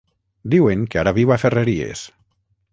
[0.53, 2.05] Diuen que ara viu a Ferreries.